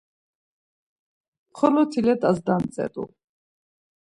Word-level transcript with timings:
Xoloti 1.57 2.01
let̆as 2.05 2.37
dantzet̆u. 2.45 3.03